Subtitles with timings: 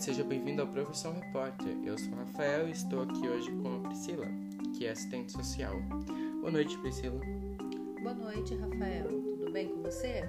[0.00, 1.76] seja bem-vindo ao Profissão Repórter.
[1.82, 4.26] Eu sou o Rafael e estou aqui hoje com a Priscila,
[4.76, 5.74] que é assistente social.
[6.40, 7.20] Boa noite, Priscila.
[8.00, 9.08] Boa noite, Rafael.
[9.08, 10.22] Tudo bem com você?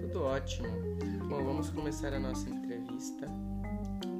[0.00, 0.68] Tudo ótimo.
[1.28, 3.28] Bom, vamos começar a nossa entrevista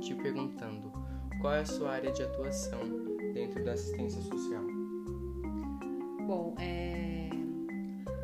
[0.01, 0.93] te perguntando
[1.41, 2.81] qual é a sua área de atuação
[3.35, 4.63] dentro da assistência social.
[6.29, 7.29] Bom, é...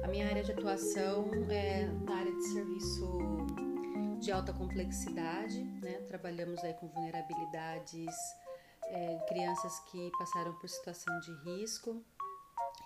[0.04, 3.35] a minha área de atuação é na área de serviço
[4.26, 6.00] de alta complexidade, né?
[6.08, 8.12] Trabalhamos aí com vulnerabilidades,
[8.88, 12.02] é, crianças que passaram por situação de risco,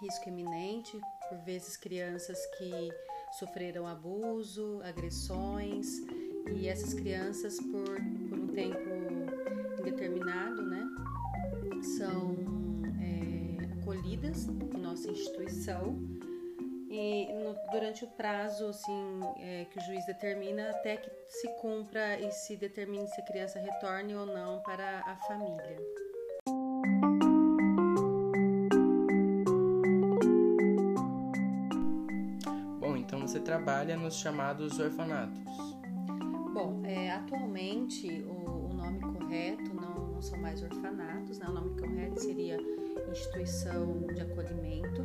[0.02, 2.90] risco eminente, por vezes crianças que
[3.38, 6.00] sofreram abuso, agressões,
[6.54, 7.88] e essas crianças por,
[8.28, 8.90] por um tempo
[9.78, 10.86] indeterminado, né?
[11.96, 12.36] São
[13.00, 15.98] é, acolhidas em nossa instituição
[16.90, 17.28] e
[17.70, 22.56] durante o prazo assim, é, que o juiz determina até que se cumpra e se
[22.56, 25.76] determine se a criança retorne ou não para a família.
[32.80, 35.70] Bom, então você trabalha nos chamados orfanatos.
[36.52, 39.72] Bom, é, atualmente o, o, nome correto
[40.20, 41.46] não, são mais orfanatos, né?
[41.48, 42.58] o nome correto seria
[43.10, 45.02] instituição de acolhimento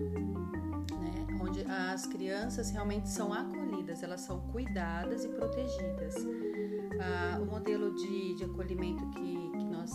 [1.41, 6.15] onde as crianças realmente são acolhidas, elas são cuidadas e protegidas.
[6.99, 9.91] Ah, o modelo de, de acolhimento que, que nós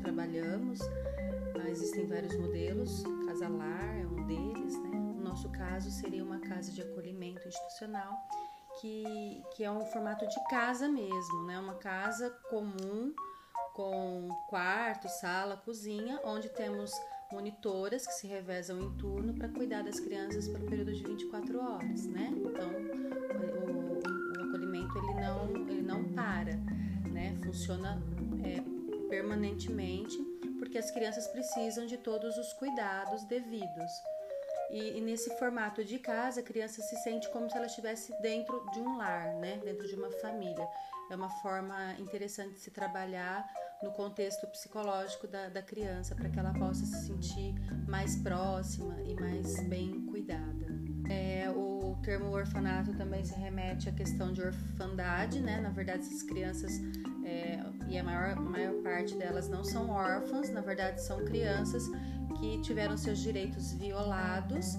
[0.00, 0.80] trabalhamos,
[1.60, 4.90] ah, existem vários modelos, Casalar é um deles, né?
[4.90, 8.12] No nosso caso, seria uma casa de acolhimento institucional,
[8.80, 11.58] que, que é um formato de casa mesmo, né?
[11.58, 13.12] Uma casa comum
[13.74, 16.92] com quarto, sala, cozinha, onde temos
[17.30, 22.06] monitoras que se revezam em turno para cuidar das crianças pelo período de 24 horas,
[22.06, 22.32] né?
[22.32, 26.54] Então, o, o, acolhimento ele não, ele não para,
[27.10, 27.36] né?
[27.44, 28.00] Funciona
[28.44, 28.62] é,
[29.08, 30.16] permanentemente
[30.60, 33.90] porque as crianças precisam de todos os cuidados devidos.
[34.70, 38.64] E, e, nesse formato de casa, a criança se sente como se ela estivesse dentro
[38.72, 39.60] de um lar, né?
[39.64, 40.66] Dentro de uma família.
[41.10, 43.44] É uma forma interessante de se trabalhar
[43.84, 47.54] no contexto psicológico da, da criança, para que ela possa se sentir
[47.86, 50.66] mais próxima e mais bem cuidada.
[51.08, 55.60] É, o termo orfanato também se remete à questão de orfandade, né?
[55.60, 56.80] Na verdade, essas crianças,
[57.24, 61.84] é, e a maior, maior parte delas não são órfãs, na verdade, são crianças
[62.40, 64.76] que tiveram seus direitos violados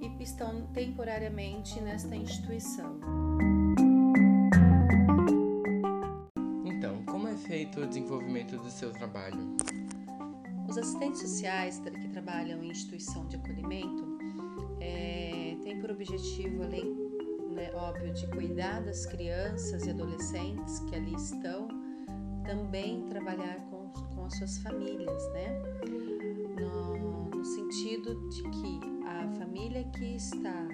[0.00, 2.98] e estão temporariamente nesta instituição.
[7.86, 9.56] O desenvolvimento do seu trabalho?
[10.68, 14.18] Os assistentes sociais que trabalham em instituição de acolhimento
[14.80, 16.84] é, têm por objetivo, além,
[17.54, 21.68] né, óbvio, de cuidar das crianças e adolescentes que ali estão,
[22.44, 25.62] também trabalhar com, com as suas famílias, né?
[26.60, 30.66] No, no sentido de que a família que está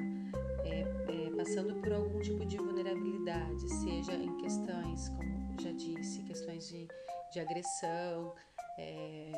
[0.65, 6.69] é, é, passando por algum tipo de vulnerabilidade, seja em questões como já disse, questões
[6.69, 6.89] de,
[7.33, 8.35] de agressão,
[8.79, 9.33] é,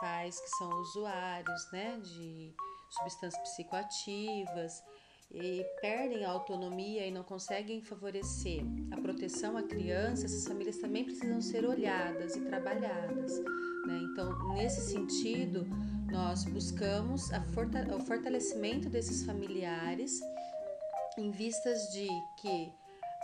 [0.00, 2.54] pais que são usuários né, de
[2.90, 4.82] substâncias psicoativas
[5.32, 11.04] e perdem a autonomia e não conseguem favorecer a proteção à criança, essas famílias também
[11.04, 13.38] precisam ser olhadas e trabalhadas.
[13.86, 14.00] Né?
[14.10, 15.66] Então, nesse sentido,
[16.10, 20.20] nós buscamos o fortalecimento desses familiares
[21.16, 22.08] em vistas de
[22.40, 22.72] que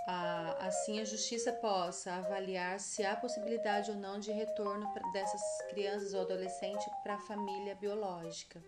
[0.07, 6.15] a, assim a justiça possa avaliar se há possibilidade ou não de retorno dessas crianças
[6.15, 8.63] ou adolescentes para a família biológica.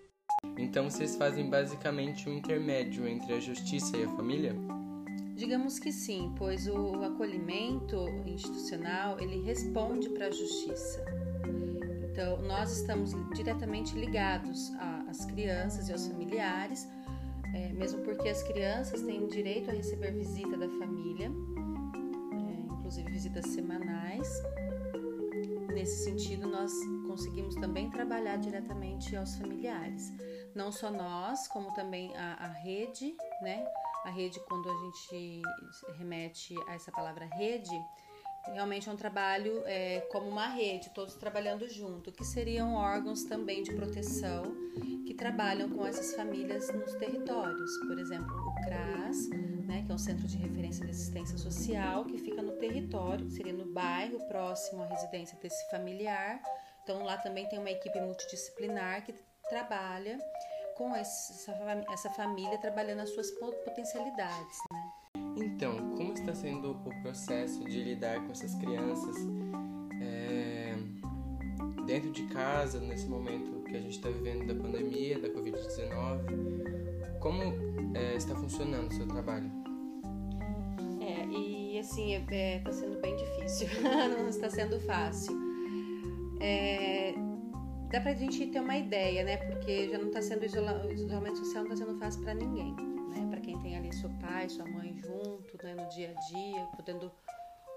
[0.57, 4.55] Então vocês fazem basicamente um intermédio entre a justiça e a família?
[5.35, 11.05] Digamos que sim, pois o acolhimento institucional ele responde para a justiça.
[12.11, 14.73] Então nós estamos diretamente ligados
[15.09, 16.89] às crianças e aos familiares
[17.59, 23.47] é, mesmo porque as crianças têm direito a receber visita da família, é, inclusive visitas
[23.47, 24.29] semanais.
[25.75, 26.73] Nesse sentido, nós
[27.07, 30.13] conseguimos também trabalhar diretamente aos familiares.
[30.55, 33.67] Não só nós, como também a, a rede, né?
[34.05, 35.43] A rede, quando a gente
[35.97, 37.75] remete a essa palavra rede,
[38.47, 43.63] realmente é um trabalho é, como uma rede, todos trabalhando junto, que seriam órgãos também
[43.63, 44.55] de proteção
[45.07, 47.71] que trabalham com essas famílias nos territórios.
[47.87, 49.29] Por exemplo, o CRAS,
[49.67, 53.53] né, que é um centro de referência de assistência social, que fica no território, seria
[53.53, 56.41] no bairro próximo à residência desse familiar.
[56.83, 59.15] Então, lá também tem uma equipe multidisciplinar que
[59.49, 60.19] trabalha
[60.77, 64.59] com essa, família, trabalhando as suas potencialidades.
[64.71, 64.88] Né?
[65.43, 69.17] Então, como está sendo o processo de lidar com essas crianças
[71.89, 77.43] dentro de casa, nesse momento que a gente está vivendo da pandemia, da Covid-19, como
[77.97, 79.51] é, está funcionando o seu trabalho?
[81.01, 85.35] É, e assim, está é, tá sendo bem difícil, não está sendo fácil.
[86.41, 87.08] É,
[87.91, 89.37] dá pra gente ter uma ideia, né?
[89.37, 93.27] Porque já não está sendo isola, isolamento social não está sendo fácil para ninguém, né?
[93.31, 95.75] Para quem tem ali seu pai, sua mãe junto, né?
[95.75, 97.11] No dia a dia, podendo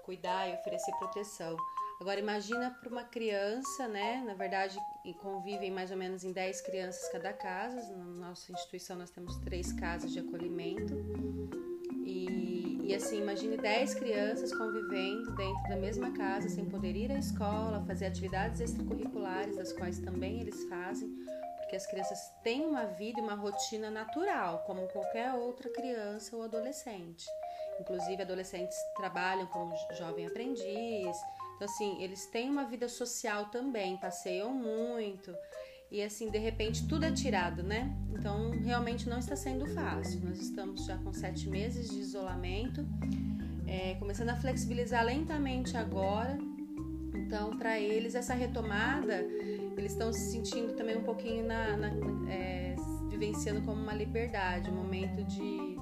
[0.04, 1.56] cuidar e oferecer proteção.
[2.00, 4.22] Agora imagina para uma criança, né?
[4.26, 4.76] Na verdade,
[5.20, 7.96] convivem mais ou menos em 10 crianças cada casa.
[7.96, 10.94] Na nossa instituição nós temos três casas de acolhimento.
[12.92, 17.82] E, assim, imagine 10 crianças convivendo dentro da mesma casa, sem poder ir à escola,
[17.86, 21.08] fazer atividades extracurriculares, das quais também eles fazem,
[21.56, 26.42] porque as crianças têm uma vida e uma rotina natural, como qualquer outra criança ou
[26.42, 27.24] adolescente.
[27.80, 31.16] Inclusive, adolescentes trabalham como jovem aprendiz.
[31.56, 35.34] Então, assim, eles têm uma vida social também, passeiam muito.
[35.92, 37.94] E, assim, de repente, tudo é tirado, né?
[38.14, 40.20] Então, realmente não está sendo fácil.
[40.24, 42.82] Nós estamos já com sete meses de isolamento,
[43.66, 46.38] é, começando a flexibilizar lentamente agora.
[47.14, 49.16] Então, para eles, essa retomada,
[49.76, 51.88] eles estão se sentindo também um pouquinho na, na
[52.30, 52.74] é,
[53.10, 55.72] vivenciando como uma liberdade, um momento de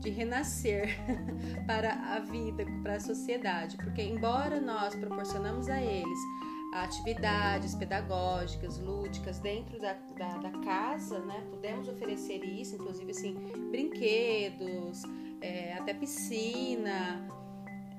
[0.00, 0.98] de renascer
[1.66, 6.18] para a vida, para a sociedade, porque embora nós proporcionamos a eles
[6.74, 11.46] atividades pedagógicas, lúdicas dentro da, da, da casa, né?
[11.48, 13.34] Podemos oferecer isso, inclusive assim,
[13.70, 15.02] brinquedos,
[15.40, 17.28] é, até piscina,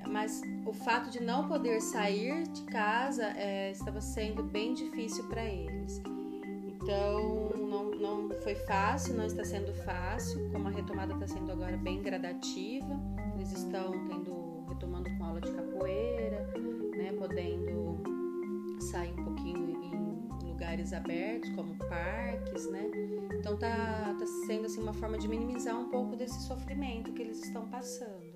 [0.05, 5.45] mas o fato de não poder sair de casa é, estava sendo bem difícil para
[5.45, 6.01] eles.
[6.65, 11.77] Então, não, não foi fácil, não está sendo fácil, como a retomada está sendo agora
[11.77, 12.99] bem gradativa.
[13.35, 16.45] Eles estão tendo, retomando com aula de capoeira,
[16.97, 18.14] né, podendo
[18.85, 22.89] sair um pouquinho em lugares abertos, como parques, né?
[23.39, 27.43] Então tá, tá sendo assim uma forma de minimizar um pouco desse sofrimento que eles
[27.43, 28.35] estão passando.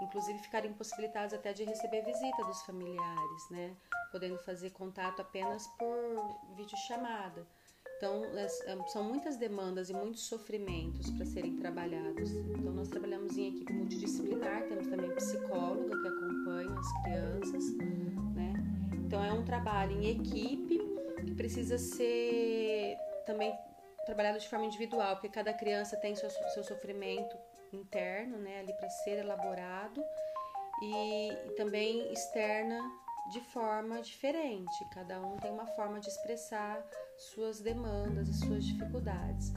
[0.00, 3.74] Inclusive ficarem impossibilitados até de receber visita dos familiares, né?
[4.10, 7.46] Podendo fazer contato apenas por videochamada.
[7.96, 8.48] Então, é,
[8.88, 12.32] são muitas demandas e muitos sofrimentos para serem trabalhados.
[12.32, 17.76] Então, nós trabalhamos em equipe multidisciplinar, temos também psicóloga que acompanha as crianças,
[18.34, 18.61] né?
[19.12, 20.78] Então, é um trabalho em equipe
[21.26, 23.54] que precisa ser também
[24.06, 27.36] trabalhado de forma individual, porque cada criança tem seu, seu sofrimento
[27.74, 30.02] interno, né, ali para ser elaborado
[30.82, 32.80] e, também externa
[33.30, 34.82] de forma diferente.
[34.94, 36.82] Cada um tem uma forma de expressar
[37.18, 39.52] suas demandas e suas dificuldades,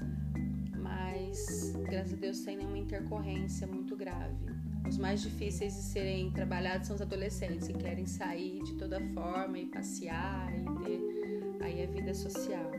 [0.75, 4.54] mas graças a Deus sem nenhuma intercorrência muito grave.
[4.87, 9.57] Os mais difíceis de serem trabalhados são os adolescentes que querem sair de toda forma
[9.57, 12.71] e passear e ter aí a vida social,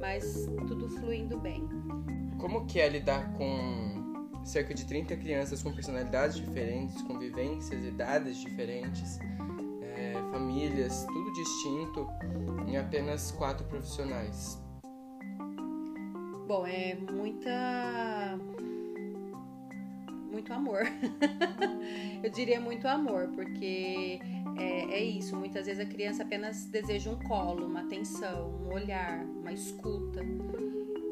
[0.00, 1.68] mas tudo fluindo bem.
[2.38, 8.38] Como que é lidar com cerca de 30 crianças com personalidades diferentes, com vivências, idades
[8.38, 9.18] diferentes?
[10.30, 12.08] famílias, tudo distinto,
[12.66, 14.62] em apenas quatro profissionais?
[16.46, 18.38] Bom, é muita.
[20.30, 20.82] Muito amor.
[22.22, 24.20] Eu diria muito amor, porque
[24.56, 25.36] é, é, isso.
[25.36, 30.20] Muitas vezes a criança apenas deseja um colo, uma atenção, um olhar, uma escuta.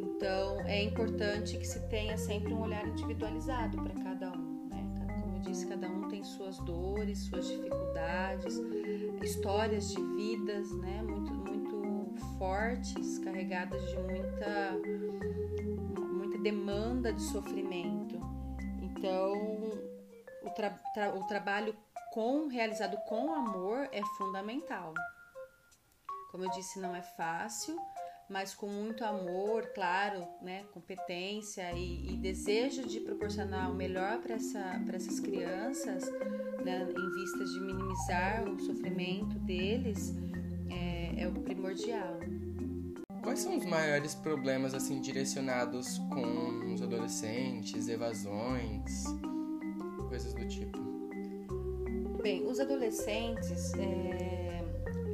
[0.00, 4.68] Então é importante que se tenha sempre um olhar individualizado para cada um.
[4.68, 4.84] Né?
[4.98, 8.60] Como eu disse, cada um tem suas dores, suas dificuldades,
[9.22, 14.78] histórias de vidas, né, muito, muito fortes, carregadas de muita,
[16.12, 18.18] muita demanda de sofrimento.
[18.96, 19.32] Então,
[20.42, 21.76] o, tra tra o trabalho
[22.12, 24.94] com realizado com amor é fundamental.
[26.30, 27.78] Como eu disse, não é fácil,
[28.28, 34.34] mas com muito amor, claro, né, competência e, e desejo de proporcionar o melhor para
[34.34, 36.10] essa, essas crianças,
[36.64, 40.14] né, em vistas de minimizar o sofrimento deles,
[40.70, 42.18] é, é o primordial.
[43.26, 49.02] Quais são os maiores problemas assim direcionados com os adolescentes, evasões,
[50.08, 50.78] coisas do tipo?
[52.22, 54.64] Bem, os adolescentes é,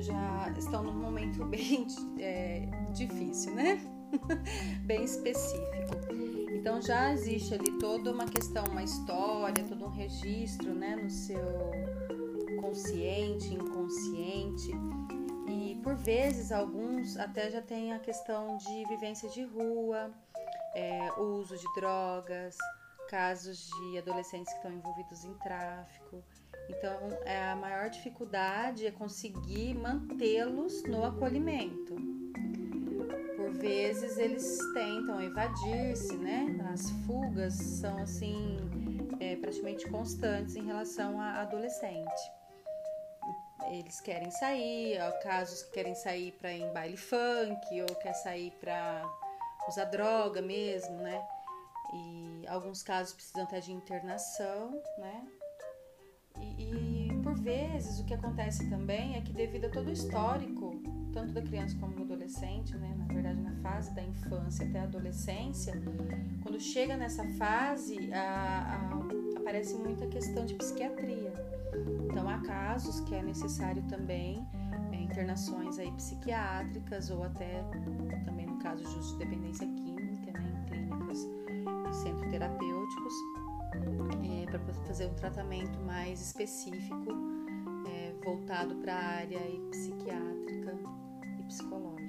[0.00, 1.87] já estão num momento bem
[2.19, 3.81] é, difícil, né?
[4.85, 5.97] bem específico.
[6.52, 11.40] Então já existe ali toda uma questão, uma história, todo um registro, né, no seu
[12.61, 14.71] consciente, inconsciente.
[15.83, 20.12] Por vezes alguns até já têm a questão de vivência de rua,
[20.75, 22.57] é, uso de drogas,
[23.09, 26.23] casos de adolescentes que estão envolvidos em tráfico.
[26.69, 31.97] Então, é, a maior dificuldade é conseguir mantê-los no acolhimento.
[33.37, 36.47] Por vezes eles tentam evadir-se, né?
[36.73, 38.57] As fugas são assim
[39.19, 42.42] é, praticamente constantes em relação a adolescente.
[43.71, 48.50] Eles querem sair, há casos que querem sair para em baile funk ou quer sair
[48.61, 49.02] para
[49.69, 51.26] usar droga mesmo, né?
[51.95, 55.26] E alguns casos precisam até de internação, né?
[56.40, 60.83] E, e, por vezes o que acontece também é que devido a todo o histórico,
[61.12, 64.85] tanto da criança como do adolescente, né, na verdade na fase da infância até a
[64.85, 65.75] adolescência,
[66.42, 68.90] quando chega nessa fase a,
[69.37, 71.62] a, aparece muita questão de psiquiatria.
[72.05, 74.47] Então há casos que é necessário também
[74.93, 77.62] é, internações aí psiquiátricas ou até
[78.25, 83.14] também no caso de uso de dependência química, né, em clínicas e centros terapêuticos
[84.25, 87.11] é, para fazer um tratamento mais específico
[87.88, 90.79] é, voltado para a área psiquiátrica
[91.38, 92.01] e psicológica.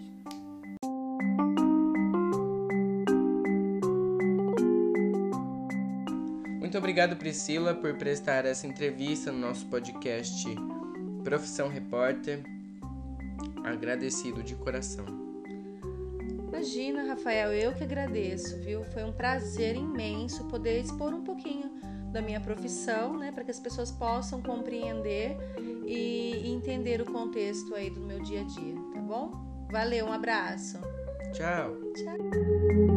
[6.74, 10.44] Muito obrigado, Priscila, por prestar essa entrevista no nosso podcast
[11.24, 12.42] Profissão Repórter.
[13.64, 15.06] Agradecido de coração.
[16.48, 18.84] Imagina, Rafael, eu que agradeço, viu?
[18.86, 21.70] Foi um prazer imenso poder expor um pouquinho
[22.12, 25.38] da minha profissão, né, para que as pessoas possam compreender
[25.86, 29.68] e entender o contexto aí do meu dia a dia, tá bom?
[29.72, 30.80] Valeu, um abraço.
[31.34, 31.76] Tchau.
[31.94, 32.93] Tchau.